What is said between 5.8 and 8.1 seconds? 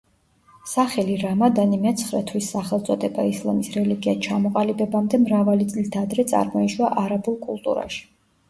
ადრე წარმოიშვა არაბულ კულტურაში.